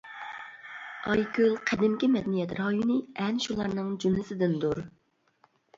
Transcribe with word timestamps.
ئايكۆل 1.11 1.53
قەدىمكى 1.71 2.09
مەدەنىيەت 2.15 2.57
رايونى 2.63 2.99
ئەنە 3.05 3.47
شۇلارنىڭ 3.47 3.95
جۈملىسىدىندۇر. 4.05 4.87